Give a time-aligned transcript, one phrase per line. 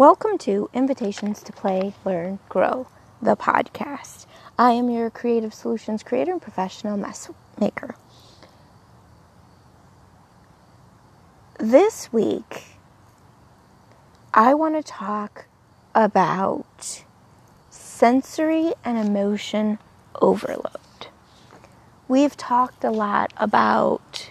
[0.00, 2.86] Welcome to Invitations to Play, Learn, Grow,
[3.20, 4.24] the podcast.
[4.58, 7.28] I am your creative solutions creator and professional mess
[7.60, 7.94] maker.
[11.58, 12.78] This week,
[14.32, 15.44] I want to talk
[15.94, 17.04] about
[17.68, 19.78] sensory and emotion
[20.22, 21.08] overload.
[22.08, 24.30] We've talked a lot about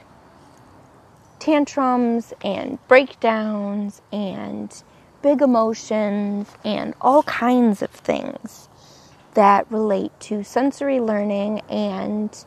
[1.38, 4.74] tantrums and breakdowns and
[5.22, 8.70] big emotions and all kinds of things
[9.34, 12.46] that relate to sensory learning and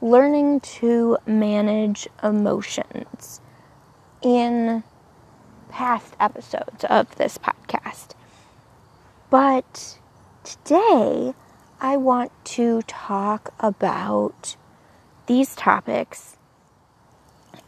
[0.00, 3.40] learning to manage emotions
[4.22, 4.82] in
[5.68, 8.10] past episodes of this podcast.
[9.30, 9.98] But
[10.44, 11.34] today
[11.80, 14.56] I want to talk about
[15.26, 16.36] these topics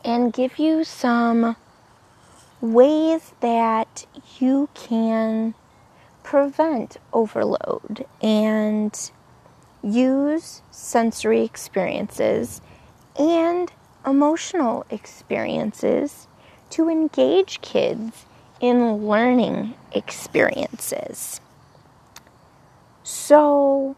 [0.05, 1.57] and give you some
[2.73, 4.07] ways that
[4.39, 5.55] you can
[6.23, 9.11] prevent overload and
[9.83, 12.61] use sensory experiences
[13.19, 13.71] and
[14.05, 16.27] emotional experiences
[16.71, 18.27] to engage kids
[18.61, 21.41] in learning experiences.
[23.03, 23.97] So,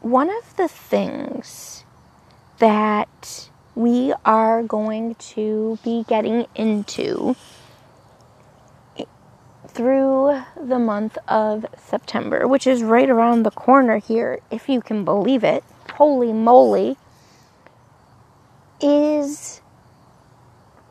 [0.00, 1.84] one of the things
[2.58, 7.34] that we are going to be getting into
[9.66, 15.02] through the month of September, which is right around the corner here, if you can
[15.04, 15.64] believe it.
[15.94, 16.98] Holy moly!
[18.82, 19.62] Is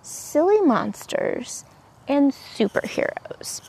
[0.01, 1.65] silly monsters
[2.07, 3.61] and superheroes.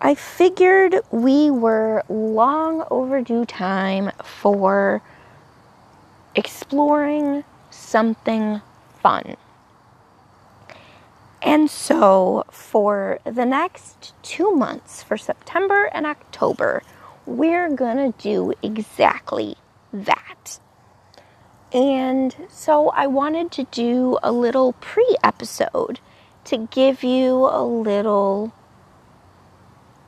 [0.00, 5.02] I figured we were long overdue time for
[6.34, 7.44] exploring
[7.92, 8.62] something
[9.02, 9.36] fun.
[11.42, 16.82] And so, for the next two months, for September and October,
[17.26, 19.56] we're gonna do exactly
[19.92, 20.58] that.
[21.72, 26.00] And so, I wanted to do a little pre episode
[26.44, 28.52] to give you a little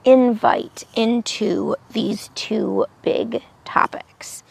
[0.04, 4.42] invite into these two big topics.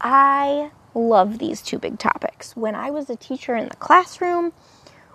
[0.00, 2.56] I love these two big topics.
[2.56, 4.52] When I was a teacher in the classroom,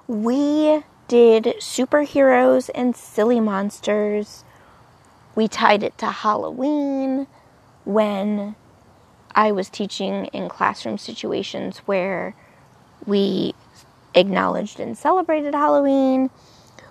[0.07, 4.43] we did superheroes and silly monsters.
[5.35, 7.27] We tied it to Halloween
[7.83, 8.55] when
[9.33, 12.35] I was teaching in classroom situations where
[13.05, 13.53] we
[14.13, 16.29] acknowledged and celebrated Halloween.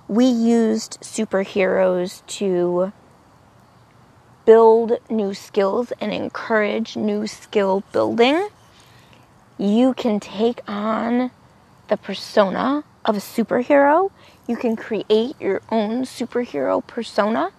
[0.07, 2.93] We used superheroes to
[4.45, 8.49] build new skills and encourage new skill building
[9.59, 11.31] you can take on
[11.89, 14.11] the persona of a superhero.
[14.47, 17.53] You can create your own superhero persona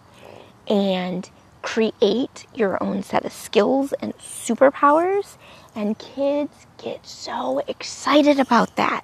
[0.67, 1.29] and
[1.61, 5.37] create your own set of skills and superpowers.
[5.75, 9.03] And kids get so excited about that.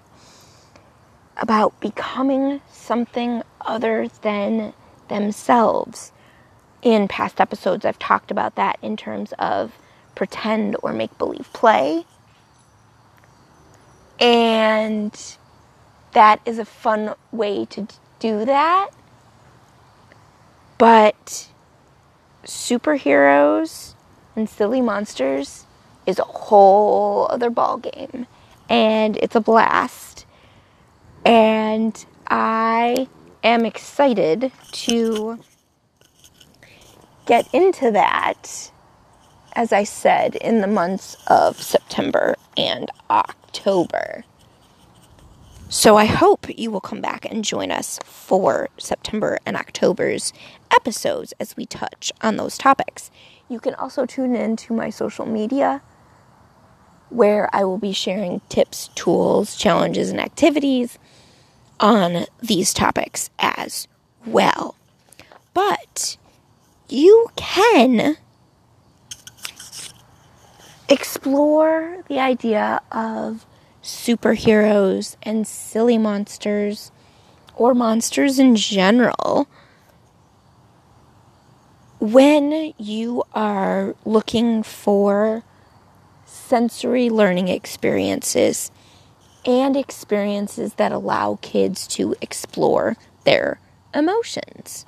[1.38, 4.74] About becoming something other than
[5.08, 6.12] themselves.
[6.82, 9.78] In past episodes, I've talked about that in terms of
[10.16, 12.06] pretend or make believe play
[14.22, 15.38] and
[16.14, 17.88] that is a fun way to
[18.20, 18.92] do that.
[20.78, 21.50] But
[22.46, 23.96] superheroes
[24.36, 25.66] and silly monsters
[26.06, 28.28] is a whole other ball game
[28.70, 30.26] and it's a blast.
[31.26, 33.08] And I
[33.44, 35.40] am excited to
[37.26, 38.72] get into that
[39.54, 44.24] as I said in the months of September and October October.
[45.68, 50.32] So I hope you will come back and join us for September and October's
[50.74, 53.12] episodes as we touch on those topics.
[53.50, 55.82] You can also tune in to my social media
[57.10, 60.98] where I will be sharing tips, tools, challenges, and activities
[61.78, 63.90] on these topics as
[64.26, 64.76] well.
[65.54, 66.16] But
[66.88, 68.16] you can
[70.92, 73.46] explore the idea of
[73.82, 76.92] superheroes and silly monsters
[77.56, 79.48] or monsters in general
[82.02, 85.44] when you are looking for
[86.26, 88.70] sensory learning experiences
[89.46, 93.62] and experiences that allow kids to explore their
[93.94, 94.86] emotions.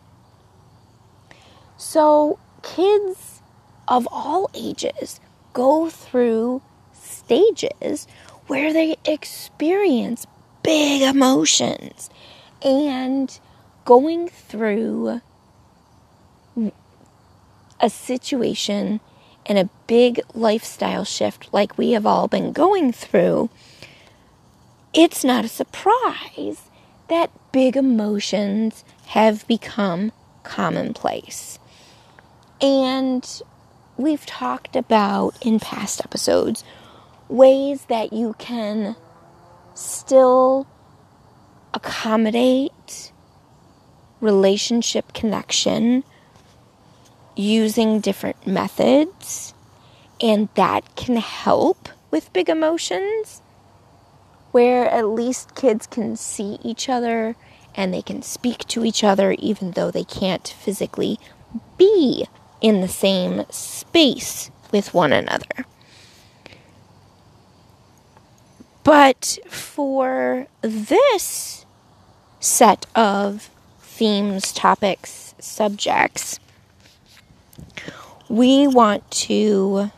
[1.78, 3.42] So, kids
[3.88, 5.22] of all ages
[5.54, 6.62] go through
[6.94, 8.08] stages
[8.48, 10.26] where they experience
[10.64, 12.10] big emotions
[12.62, 13.40] and
[13.86, 15.22] going through
[17.80, 19.00] a situation
[19.46, 23.50] and a big lifestyle shift like we have all been going through,
[24.94, 26.70] it's not a surprise
[27.10, 30.12] that big emotions have become
[30.44, 31.60] commonplace.
[32.62, 33.42] And
[33.98, 36.64] we've talked about in past episodes
[37.30, 38.96] ways that you can
[39.74, 40.68] still
[41.74, 43.12] accommodate
[44.22, 46.04] relationship connection
[47.36, 49.54] using different methods,
[50.22, 53.42] and that can help with big emotions,
[54.52, 57.36] where at least kids can see each other
[57.76, 61.20] and they can speak to each other even though they can't physically
[61.78, 62.28] be
[62.64, 65.66] in the same space with one another.
[68.84, 71.66] But for this
[72.40, 73.50] set of
[73.82, 76.40] themes, topics, subjects,
[78.30, 79.92] we want to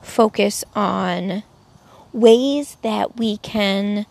[0.00, 1.42] focus on
[2.12, 4.06] ways that we can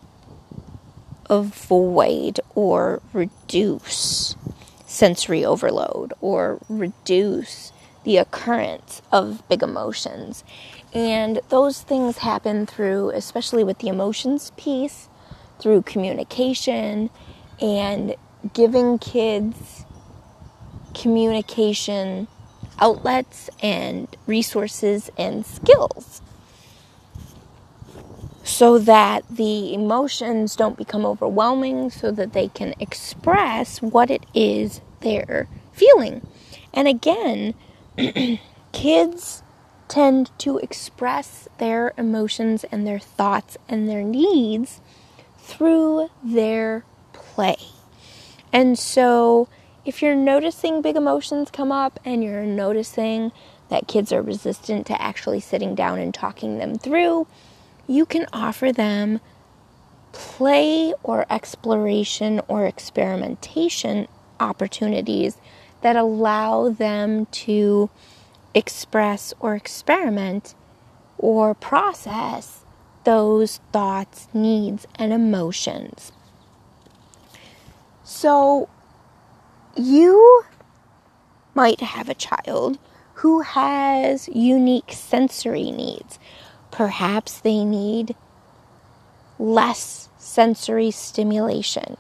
[1.30, 4.36] avoid or reduce
[4.92, 7.72] sensory overload or reduce
[8.04, 10.44] the occurrence of big emotions.
[10.94, 15.08] And those things happen through, especially with the emotions piece,
[15.60, 17.10] through communication
[17.62, 18.16] and
[18.54, 19.86] giving kids
[20.94, 22.28] communication
[22.80, 26.22] outlets and resources and skills
[28.44, 34.82] so that the emotions don't become overwhelming, so that they can express what it is
[35.02, 36.26] they're feeling.
[36.74, 37.54] And again,
[38.72, 39.44] kids
[39.88, 44.80] tend to express their emotions and their thoughts and their needs
[45.38, 47.58] through their play.
[48.54, 49.50] And so,
[49.84, 53.32] if you're noticing big emotions come up and you're noticing
[53.70, 57.28] that kids are resistant to actually sitting down and talking them through,
[57.92, 59.20] you can offer them
[60.12, 64.08] play or exploration or experimentation
[64.40, 65.38] opportunities
[65.82, 67.90] that allow them to
[68.54, 70.56] express or experiment
[71.18, 72.64] or process
[73.04, 76.12] those thoughts, needs, and emotions.
[78.04, 78.70] So,
[79.76, 80.44] you
[81.54, 82.78] might have a child
[83.16, 86.20] who has unique sensory needs.
[86.72, 88.16] Perhaps they need
[89.38, 91.98] less sensory stimulation.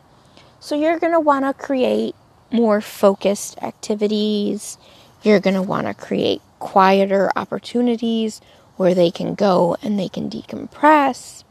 [0.59, 2.15] So, you're going to want to create
[2.51, 4.77] more focused activities.
[5.23, 8.41] You're going to want to create quieter opportunities
[8.77, 11.43] where they can go and they can decompress.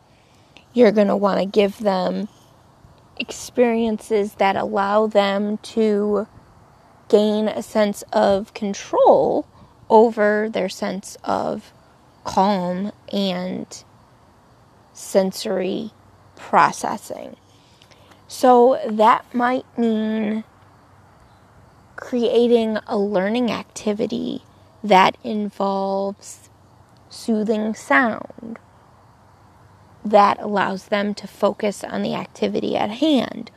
[0.72, 2.28] You're going to want to give them
[3.18, 6.26] experiences that allow them to
[7.08, 9.46] gain a sense of control
[9.90, 11.72] over their sense of
[12.24, 13.84] calm and
[14.92, 15.90] sensory
[16.36, 17.36] processing.
[18.28, 20.44] So that might mean
[21.96, 24.42] creating a learning activity
[24.82, 26.48] that involves
[27.08, 28.58] soothing sound
[30.04, 33.50] that allows them to focus on the activity at hand.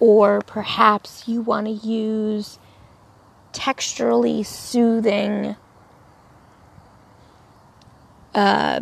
[0.00, 2.58] Or perhaps you want to use
[3.52, 5.56] texturally soothing
[8.34, 8.80] uh,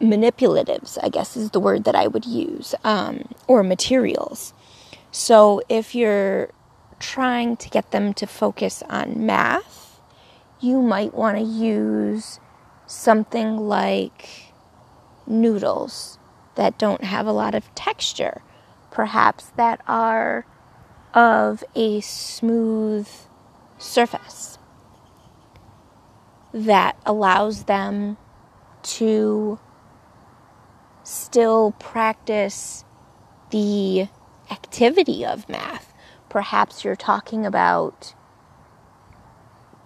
[0.00, 4.52] manipulatives, I guess is the word that I would use, um, or materials.
[5.10, 6.50] So if you're
[6.98, 10.00] trying to get them to focus on math,
[10.60, 12.40] you might want to use
[12.86, 14.52] something like
[15.26, 16.18] noodles
[16.56, 18.42] that don't have a lot of texture,
[18.90, 20.46] perhaps that are
[21.12, 23.08] of a smooth
[23.78, 24.58] surface
[26.52, 28.16] that allows them
[28.84, 29.58] to
[31.02, 32.84] still practice
[33.50, 34.08] the
[34.50, 35.92] activity of math.
[36.28, 38.14] Perhaps you're talking about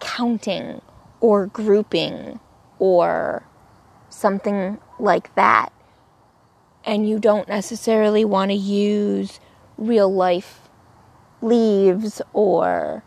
[0.00, 0.80] counting
[1.20, 2.40] or grouping
[2.78, 3.44] or
[4.08, 5.72] something like that
[6.84, 9.40] and you don't necessarily want to use
[9.76, 10.68] real life
[11.42, 13.04] leaves or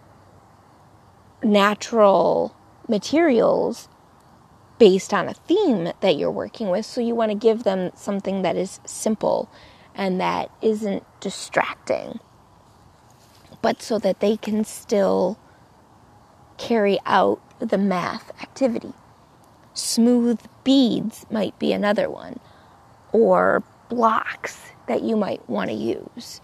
[1.43, 2.55] natural
[2.87, 3.89] materials
[4.81, 6.87] based on a theme that you're working with.
[6.87, 9.47] So you want to give them something that is simple
[9.93, 12.19] and that isn't distracting,
[13.61, 15.37] but so that they can still
[16.57, 18.93] carry out the math activity.
[19.75, 22.39] Smooth beads might be another one,
[23.11, 26.41] or blocks that you might want to use.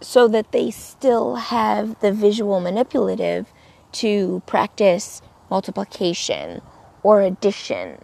[0.00, 3.52] so that they still have the visual manipulative
[3.92, 6.60] to practice multiplication
[7.08, 7.96] or addition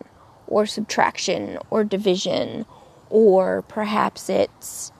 [0.46, 2.64] or subtraction or division,
[3.10, 4.92] or perhaps it's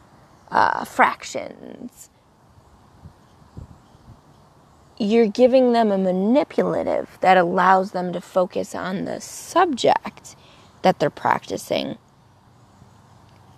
[0.51, 2.11] uh, fractions.
[4.99, 10.37] You're giving them a manipulative that allows them to focus on the subject
[10.83, 11.97] that they're practicing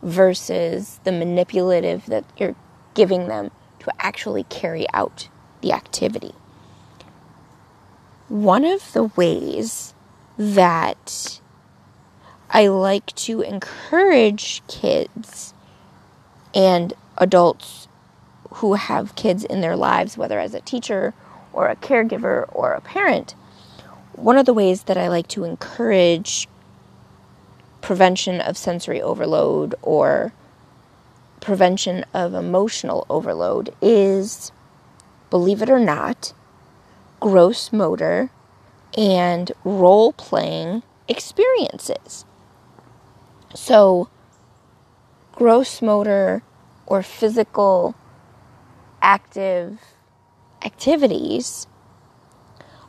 [0.00, 2.54] versus the manipulative that you're
[2.94, 3.50] giving them
[3.80, 5.28] to actually carry out
[5.60, 6.34] the activity.
[8.28, 9.92] One of the ways
[10.38, 11.40] that
[12.50, 15.54] I like to encourage kids
[16.54, 17.88] and adults
[18.54, 21.14] who have kids in their lives, whether as a teacher
[21.52, 23.34] or a caregiver or a parent.
[24.12, 26.48] One of the ways that I like to encourage
[27.80, 30.32] prevention of sensory overload or
[31.40, 34.50] prevention of emotional overload is,
[35.30, 36.32] believe it or not,
[37.20, 38.30] gross motor
[38.96, 42.24] and role playing experiences.
[43.54, 44.08] So,
[45.32, 46.42] gross motor
[46.86, 47.94] or physical
[49.02, 49.78] active
[50.64, 51.66] activities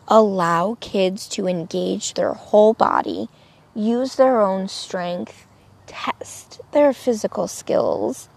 [0.07, 3.27] allow kids to engage their whole body,
[3.75, 5.47] use their own strength,
[5.85, 8.29] test their physical skills.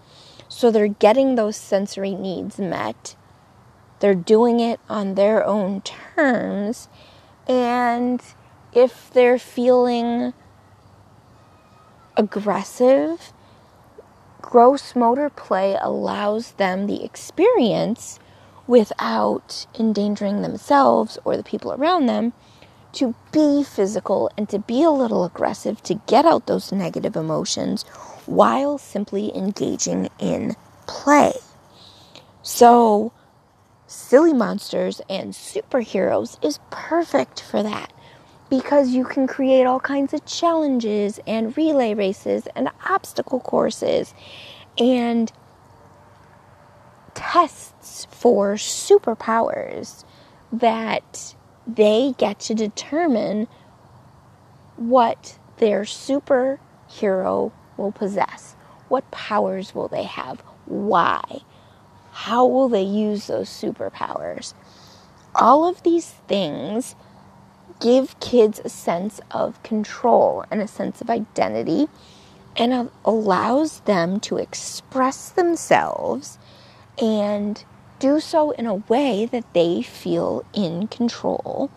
[0.49, 3.15] So they're getting those sensory needs met.
[3.99, 6.89] They're doing it on their own terms.
[7.47, 8.21] And
[8.73, 10.33] if they're feeling
[12.15, 13.33] aggressive,
[14.41, 18.19] gross motor play allows them the experience
[18.67, 22.33] without endangering themselves or the people around them
[22.93, 27.83] to be physical and to be a little aggressive to get out those negative emotions
[28.25, 30.55] while simply engaging in
[30.87, 31.33] play.
[32.43, 33.13] So,
[33.91, 37.91] Silly Monsters and Superheroes is perfect for that
[38.49, 44.13] because you can create all kinds of challenges and relay races and obstacle courses
[44.77, 45.33] and
[47.15, 50.05] tests for superpowers
[50.53, 51.35] that
[51.67, 53.45] they get to determine
[54.77, 58.55] what their superhero will possess.
[58.87, 60.39] What powers will they have?
[60.65, 61.41] Why?
[62.11, 64.53] How will they use those superpowers?
[65.33, 66.95] All of these things
[67.79, 71.87] give kids a sense of control and a sense of identity
[72.55, 76.37] and allows them to express themselves
[77.01, 77.63] and
[77.99, 81.69] do so in a way that they feel in control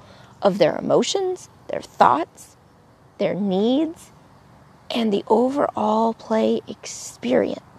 [0.43, 2.57] of their emotions, their thoughts,
[3.19, 4.11] their needs,
[4.91, 7.74] and the overall play experience.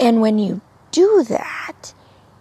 [0.00, 0.60] And when you
[0.90, 1.94] do that,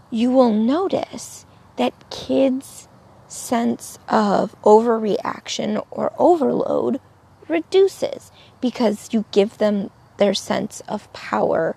[0.10, 1.46] you will notice
[1.78, 2.88] that kids
[3.28, 7.00] sense of overreaction or overload
[7.48, 8.32] reduces
[8.62, 11.76] because you give them their sense of power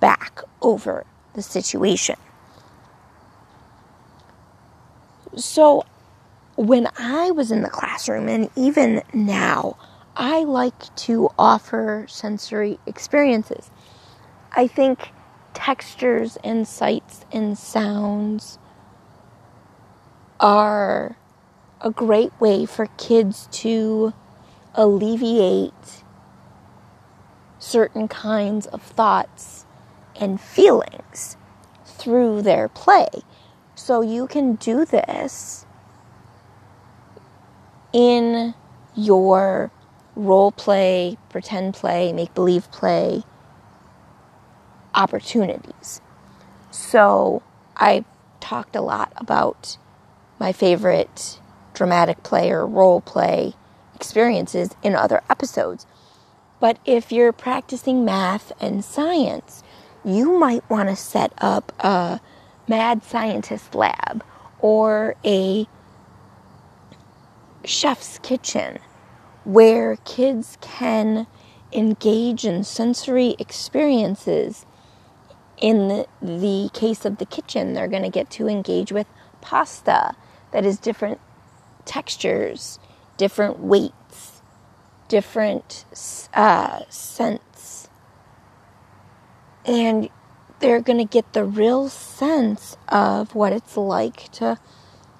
[0.00, 1.04] back over
[1.34, 2.16] the situation.
[5.36, 5.84] So,
[6.56, 9.76] when I was in the classroom, and even now,
[10.16, 13.70] I like to offer sensory experiences.
[14.56, 15.10] I think
[15.52, 18.58] textures and sights and sounds
[20.38, 21.16] are
[21.80, 24.12] a great way for kids to
[24.76, 26.04] alleviate
[27.58, 29.66] certain kinds of thoughts
[30.20, 31.36] and feelings
[31.84, 33.08] through their play.
[33.74, 35.66] So you can do this
[37.92, 38.54] in
[38.94, 39.72] your
[40.14, 43.24] role play, pretend play, make believe play
[44.94, 46.00] opportunities.
[46.70, 47.42] So
[47.76, 48.04] I
[48.40, 49.76] talked a lot about
[50.38, 51.40] my favorite
[51.72, 53.54] dramatic play or role play
[53.94, 55.86] experiences in other episodes.
[56.60, 59.62] But if you're practicing math and science,
[60.04, 62.20] you might want to set up a
[62.68, 64.24] mad scientist lab
[64.60, 65.66] or a
[67.64, 68.78] chef's kitchen
[69.44, 71.26] where kids can
[71.72, 74.64] engage in sensory experiences.
[75.58, 79.06] In the, case of the kitchen, they're going to get to engage with
[79.40, 80.14] pasta
[80.50, 81.20] that is different
[81.84, 82.78] textures,
[83.16, 84.42] different weights,
[85.08, 85.84] different
[86.34, 87.88] uh, scents.
[89.64, 90.08] And
[90.60, 94.58] they're going to get the real sense of what it's like to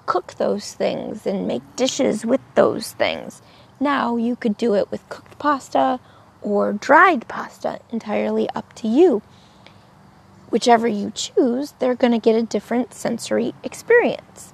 [0.05, 3.41] cook those things and make dishes with those things.
[3.79, 5.99] Now, you could do it with cooked pasta
[6.41, 9.21] or dried pasta, entirely up to you.
[10.55, 14.53] Whichever you choose, they're going to get a different sensory experience.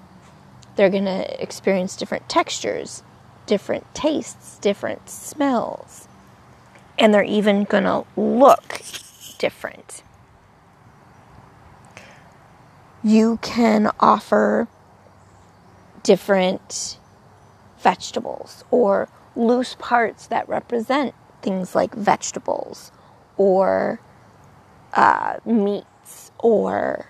[0.76, 3.04] They're going to experience different textures,
[3.46, 6.08] different tastes, different smells,
[6.98, 8.82] and they're even going to look
[9.38, 10.02] different.
[13.04, 14.68] You can offer
[16.02, 16.98] different
[17.78, 22.92] vegetables or loose parts that represent things like vegetables
[23.38, 24.00] or
[24.94, 25.86] uh, meats
[26.42, 27.08] or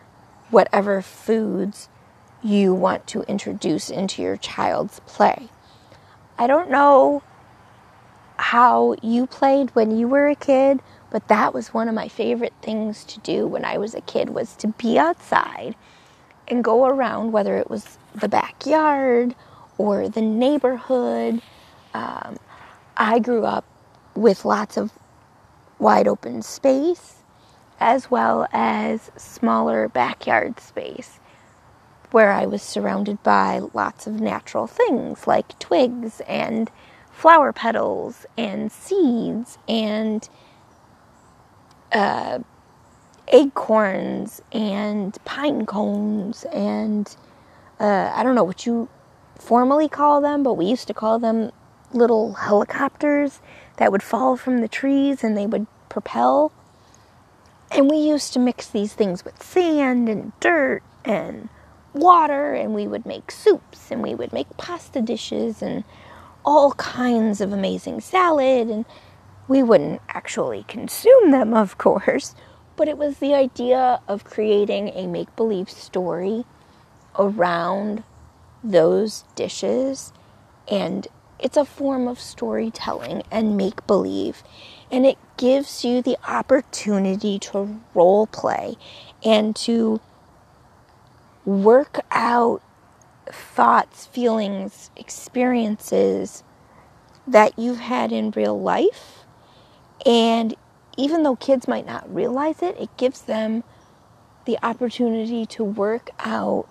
[0.50, 1.90] whatever foods
[2.44, 5.50] you want to introduce into your child's play.
[6.38, 7.24] I don't know
[8.38, 12.54] how you played when you were a kid, but that was one of my favorite
[12.62, 15.76] things to do when I was a kid was to be outside
[16.48, 19.36] and go around whether it was the backyard
[19.78, 21.42] or the neighborhood.
[21.94, 22.38] Um,
[22.98, 23.66] I grew up
[24.16, 24.92] with lots of
[25.80, 27.21] wide open space
[27.82, 31.20] as well as smaller backyard space
[32.12, 36.70] where I was surrounded by lots of natural things like twigs and
[37.12, 40.30] flower petals and seeds and
[41.92, 42.40] uh,
[43.30, 47.16] acorns and pine cones and
[47.80, 48.90] uh, I don't know what you
[49.40, 51.52] formally call them, but we used to call them
[51.94, 53.42] little helicopters
[53.78, 56.52] that would fall from the trees and they would propel.
[57.72, 61.48] And we used to mix these things with sand and dirt and
[61.94, 65.84] water, and we would make soups and we would make pasta dishes and
[66.44, 68.70] all kinds of amazing salad.
[68.70, 68.86] And
[69.48, 72.36] we wouldn't actually consume them, of course,
[72.76, 76.46] but it was the idea of creating a make believe story
[77.18, 78.04] around
[78.64, 80.14] those dishes
[80.70, 81.08] and
[81.42, 84.44] it's a form of storytelling and make believe
[84.92, 88.76] and it gives you the opportunity to role play
[89.24, 90.02] and to
[91.46, 92.62] work out
[93.32, 96.44] thoughts, feelings, experiences
[97.26, 99.20] that you've had in real life.
[100.06, 100.56] And
[100.98, 103.64] even though kids might not realize it, it gives them
[104.46, 106.68] the opportunity to work out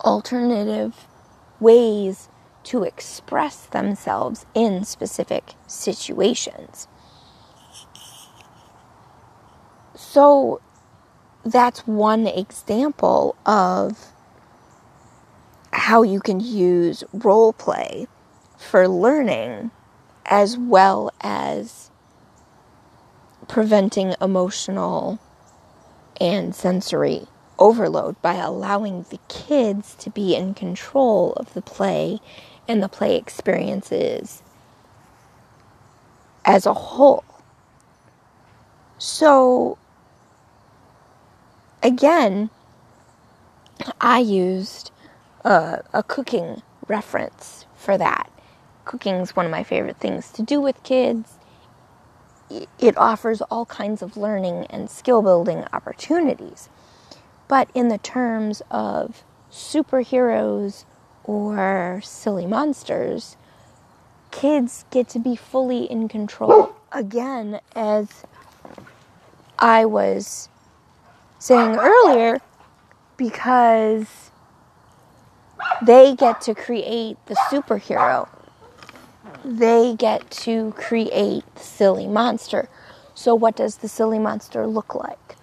[0.00, 1.06] alternative
[1.58, 2.28] ways
[2.68, 6.86] to express themselves in specific situations.
[9.94, 10.60] So
[11.46, 14.12] that's one example of
[15.72, 18.06] how you can use role play
[18.58, 19.70] for learning
[20.26, 21.90] as well as
[23.48, 25.18] preventing emotional
[26.20, 27.26] and sensory
[27.58, 32.20] overload by allowing the kids to be in control of the play
[32.68, 34.42] and the play experiences
[36.44, 37.24] as a whole.
[38.98, 39.78] So,
[41.82, 42.50] again,
[44.00, 44.90] I used
[45.44, 48.30] a, a cooking reference for that.
[48.84, 51.34] Cooking is one of my favorite things to do with kids.
[52.78, 56.68] It offers all kinds of learning and skill building opportunities.
[57.48, 60.84] But in the terms of superheroes
[61.24, 63.36] or silly monsters,
[64.30, 66.74] kids get to be fully in control.
[66.92, 68.24] Again, as
[69.58, 70.48] I was
[71.38, 72.40] saying earlier,
[73.16, 74.30] because
[75.82, 78.28] they get to create the superhero.
[79.44, 82.68] They get to create the silly monster.
[83.14, 85.36] So, what does the silly monster look like?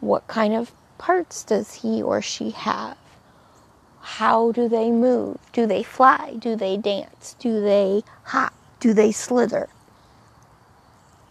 [0.00, 2.96] What kind of parts does he or she have?
[4.00, 5.38] How do they move?
[5.52, 6.34] Do they fly?
[6.38, 7.36] Do they dance?
[7.38, 8.52] Do they hop?
[8.80, 9.68] Do they slither?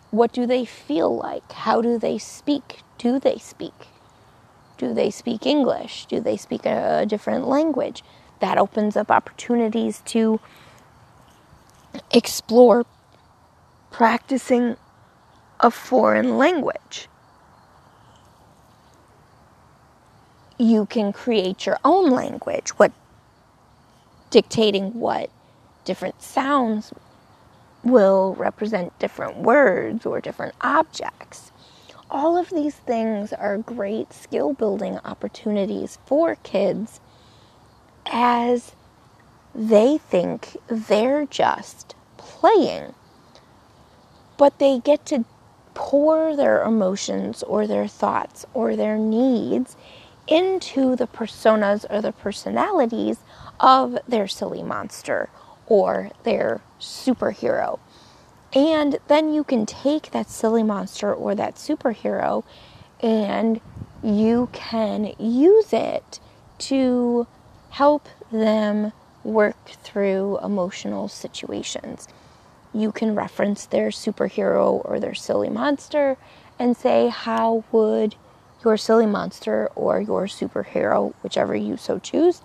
[0.10, 1.52] What do they feel like?
[1.52, 2.82] How do they speak?
[2.98, 3.88] Do they speak?
[4.78, 6.08] Do they speak English?
[6.08, 8.04] Do they speak a, different language?
[8.40, 10.40] That opens up opportunities to
[12.12, 12.86] explore
[13.92, 14.78] practicing
[15.60, 17.08] a foreign language.
[20.58, 22.92] You can create your own language, what
[24.30, 25.30] dictating what
[25.86, 26.94] different sounds
[27.84, 31.52] will represent different words or different objects.
[32.10, 37.00] All of these things are great skill building opportunities for kids
[38.06, 38.74] as
[39.54, 42.94] they think they're just playing.
[44.38, 45.26] But they get to
[45.74, 49.76] pour their emotions or their thoughts or their needs
[50.28, 53.18] into the personas or the personalities
[53.60, 55.30] of their silly monster
[55.68, 57.80] or their superhero.
[58.54, 62.44] And then you can take that silly monster or that superhero
[63.02, 63.60] and
[64.04, 66.20] you can use it
[66.60, 67.28] to
[67.72, 68.92] help them
[69.24, 72.08] work through emotional situations.
[72.74, 76.18] You can reference their superhero or their silly monster
[76.60, 78.16] and say, How would
[78.64, 82.42] your silly monster or your superhero, whichever you so choose,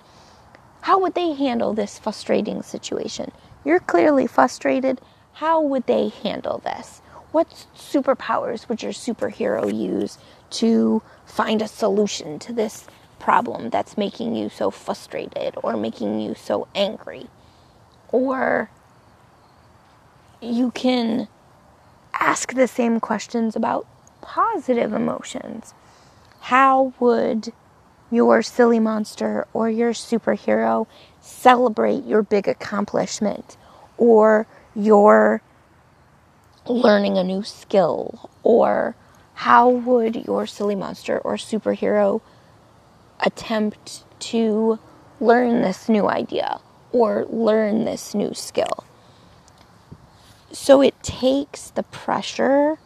[0.83, 3.33] how would they handle this frustrating situation?
[3.65, 5.01] You're clearly frustrated.
[5.35, 7.01] How would they handle this?
[7.33, 10.19] What superpowers would your superhero use
[10.51, 12.87] to find a solution to this
[13.19, 17.27] problem that's making you so frustrated or making you so angry?
[18.11, 18.71] Or
[20.41, 21.29] you can
[22.15, 23.87] ask the same questions about
[24.21, 25.75] positive emotions.
[26.49, 27.53] How would
[28.11, 30.87] your silly monster or your superhero
[31.21, 33.59] celebrate your big accomplishment
[33.99, 35.43] or your
[36.65, 38.31] learning a new skill?
[38.43, 38.97] Or
[39.35, 42.23] how would your silly monster or superhero
[43.21, 44.79] attempt to
[45.21, 46.61] learn this new idea
[46.93, 48.85] or learn this new skill?
[50.51, 52.79] So it takes the pressure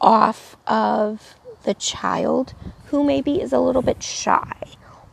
[0.00, 2.54] off of the child
[2.86, 4.56] who maybe is a little bit shy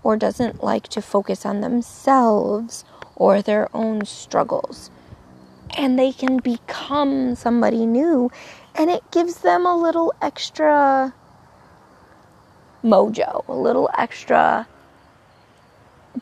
[0.03, 2.85] or doesn't like to focus on themselves
[3.15, 4.89] or their own struggles.
[5.75, 8.31] And they can become somebody new,
[8.75, 11.13] and it gives them a little extra
[12.83, 14.67] mojo, a little extra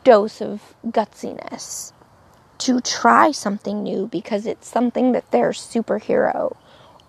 [0.03, 1.91] dose of gutsiness
[2.59, 6.55] to try something new because it's something that their superhero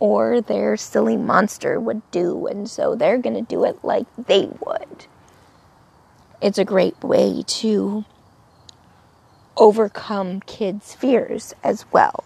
[0.02, 4.48] or their silly monster would do, and so they're going to do it like they
[4.66, 5.06] would.
[6.40, 8.04] It's a great way to
[9.56, 12.24] overcome kids' fears as well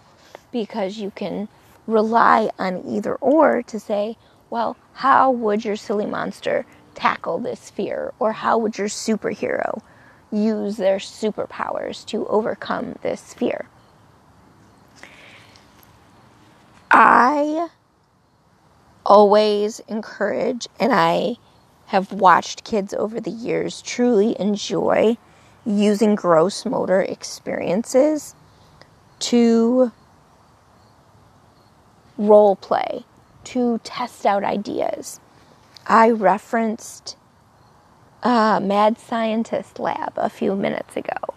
[0.51, 1.49] because you can
[1.85, 4.17] rely on either or to say,
[4.49, 8.11] well, how would your silly monster tackle this fear?
[8.17, 9.83] Or how would your superhero
[10.31, 13.67] use their superpowers to overcome this fear.
[16.89, 17.69] I
[19.05, 21.35] always encourage, and I
[21.87, 25.17] have watched kids over the years truly enjoy
[25.65, 28.35] using gross motor experiences
[29.19, 29.91] to
[32.17, 33.05] role play,
[33.45, 35.19] to test out ideas.
[35.85, 37.15] I referenced
[38.23, 41.35] Mad Scientist Lab a few minutes ago.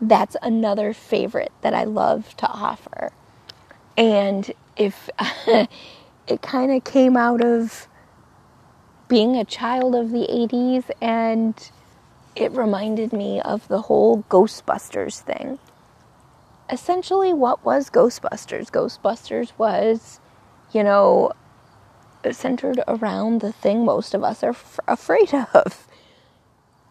[0.00, 3.12] That's another favorite that I love to offer.
[3.96, 5.10] And if
[6.26, 7.86] it kind of came out of
[9.08, 11.70] being a child of the 80s and
[12.34, 15.58] it reminded me of the whole Ghostbusters thing.
[16.70, 18.70] Essentially, what was Ghostbusters?
[18.70, 20.18] Ghostbusters was,
[20.72, 21.32] you know,
[22.30, 25.86] centered around the thing most of us are f- afraid of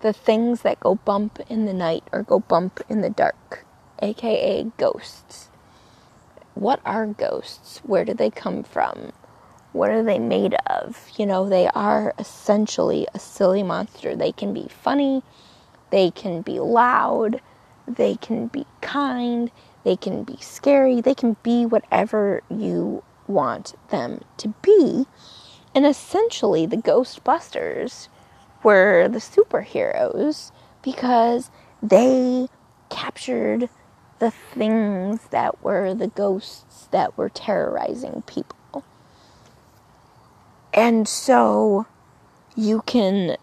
[0.02, 3.66] the things that go bump in the night or go bump in the dark,
[4.02, 5.49] aka ghosts.
[6.60, 7.80] What are ghosts?
[7.86, 9.14] Where do they come from?
[9.72, 11.10] What are they made of?
[11.16, 14.14] You know, they are essentially a silly monster.
[14.14, 15.24] They can be funny,
[15.90, 17.40] they can be loud,
[17.88, 19.52] they can be kind,
[19.86, 25.06] they can be scary, they can be whatever you want them to be.
[25.74, 28.10] And essentially, the Ghostbusters
[28.64, 32.50] were the superheroes because they
[32.90, 33.70] captured
[34.20, 38.84] the things that were the ghosts that were terrorizing people.
[40.74, 41.88] And so
[42.56, 43.38] you can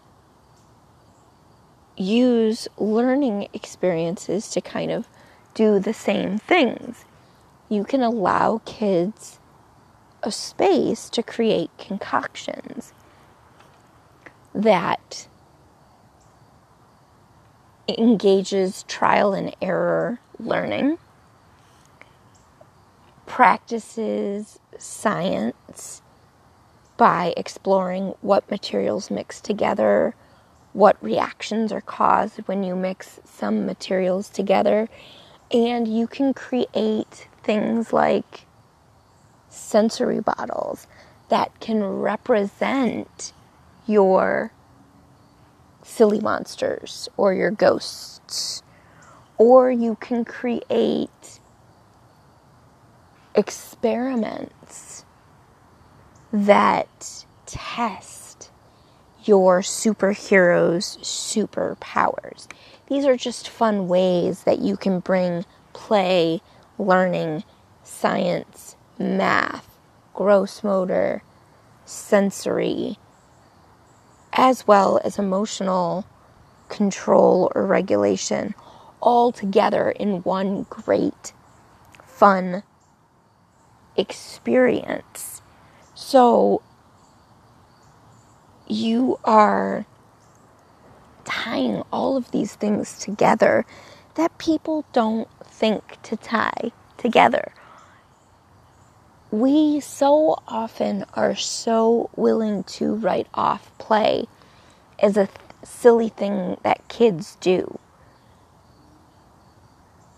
[1.97, 5.07] use learning experiences to kind of
[5.53, 7.05] do the same things.
[7.69, 9.39] You can allow kids
[10.23, 12.93] a space to create concoctions
[14.53, 15.27] that
[17.87, 20.97] engages trial and error learning,
[23.25, 26.01] practices science
[26.97, 30.15] by exploring what materials mix together,
[30.73, 34.89] what reactions are caused when you mix some materials together,
[35.51, 38.45] and you can create things like
[39.49, 40.87] sensory bottles
[41.29, 43.33] that can represent
[43.85, 44.51] your
[45.87, 48.61] silly monsters or your ghosts.
[49.37, 51.39] Or you can create
[53.33, 55.05] experiments
[56.33, 58.51] that test
[59.23, 62.47] your superhero's superpowers.
[62.87, 66.41] These are just fun ways that you can bring play,
[66.77, 67.43] learning,
[67.83, 69.77] science, math,
[70.13, 71.21] gross motor,
[71.85, 72.97] sensory,
[74.33, 76.05] as well as emotional
[76.69, 78.53] control or regulation
[79.01, 81.33] all together in one great
[82.05, 82.63] fun
[83.95, 85.41] experience.
[85.95, 86.61] So
[88.67, 89.85] you are
[91.25, 93.65] tying all of these things together
[94.15, 97.53] that people don't think to tie together.
[99.31, 104.25] We so often are so willing to write off play
[104.99, 107.77] as a th- silly thing that kids do.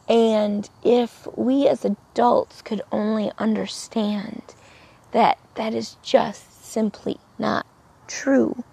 [0.08, 4.42] And if we as adults could only understand
[5.12, 7.66] that that is just simply not
[8.08, 8.64] true,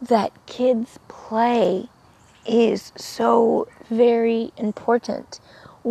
[0.00, 1.88] that kids' play
[2.46, 5.40] is so very important,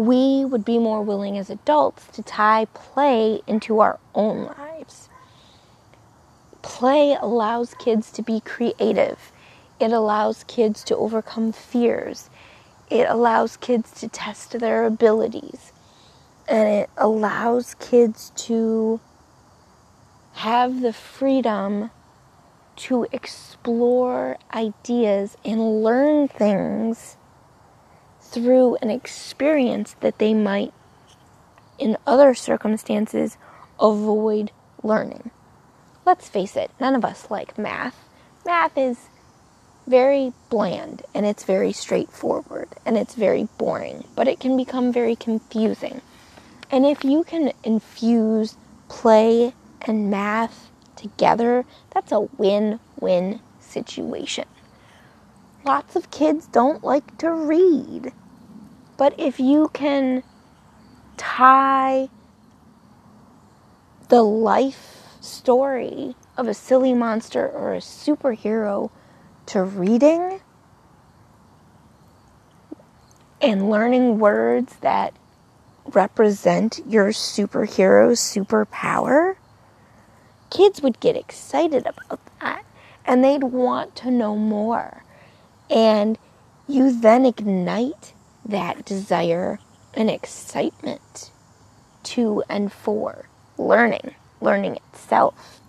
[0.05, 5.09] we would be more willing as adults to tie play into our own lives.
[6.61, 9.31] Play allows kids to be creative.
[9.79, 12.29] It allows kids to overcome fears
[12.89, 15.73] it allows kids to test their abilities
[16.47, 18.99] and it allows kids to
[20.33, 21.91] have the freedom
[22.77, 27.17] to explore ideas and learn things
[28.31, 30.73] through an experience that they might,
[31.79, 33.37] in other circumstances,
[33.79, 34.51] avoid
[34.83, 35.31] learning.
[36.05, 37.95] Let's face it, none of us like math.
[38.45, 39.09] Math is
[39.87, 45.15] very bland and it's very straightforward and it's very boring, but it can become very
[45.15, 46.01] confusing.
[46.69, 48.57] And if you can infuse
[48.89, 54.45] play and math together, that's a win win situation.
[55.65, 58.13] Lots of kids don't like to read,
[58.97, 60.23] but if you can
[61.17, 62.09] tie
[64.09, 68.89] the life story of a silly monster or a superhero
[69.47, 70.39] to reading
[73.41, 75.13] and learning words that
[75.85, 79.35] represent your superhero's superpower,
[80.49, 82.63] kids would get excited about that
[83.05, 85.03] and they'd want to know more.
[85.69, 86.17] And
[86.67, 88.13] you then ignite
[88.45, 89.59] that desire
[89.93, 91.31] and excitement
[92.03, 93.27] to and for
[93.57, 95.59] learning, learning itself.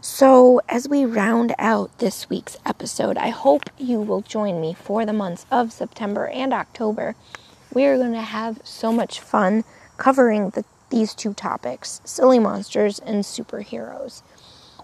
[0.00, 5.04] So, as we round out this week's episode, I hope you will join me for
[5.04, 7.16] the months of September and October.
[7.74, 9.64] We are going to have so much fun
[9.96, 14.22] covering the, these two topics silly monsters and superheroes.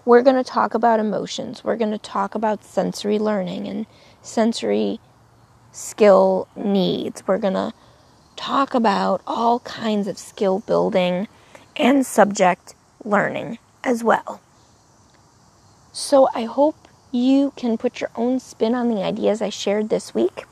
[0.05, 3.85] We're going to talk about emotions, we're going to talk about sensory learning and
[4.21, 4.99] sensory
[5.71, 7.25] skill needs.
[7.25, 7.71] We're going to
[8.35, 11.29] talk about all kinds of skill building
[11.77, 14.41] and subject learning as well.
[15.93, 16.75] So I hope
[17.13, 20.43] you can put your own spin on the ideas I shared this week.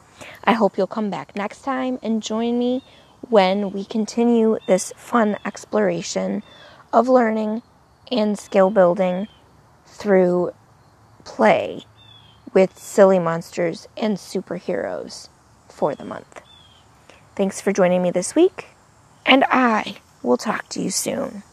[0.45, 2.83] I hope you'll come back next time and join me
[3.29, 6.41] when we continue this fun exploration
[6.93, 7.63] of learning
[8.09, 9.27] and skill building
[10.01, 10.51] through
[11.23, 11.83] play
[12.55, 15.29] with silly monsters and superheroes
[15.69, 16.41] for the month.
[17.35, 18.69] Thanks for joining me this week,
[19.27, 21.43] and I will talk to you soon.